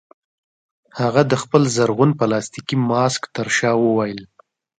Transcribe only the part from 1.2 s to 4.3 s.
د خپل زرغون پلاستيکي ماسک ترشا وویل